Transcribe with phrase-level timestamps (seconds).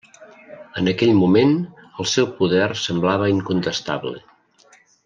[0.81, 1.53] En aquell moment,
[2.05, 4.29] el seu poder semblava incontestable.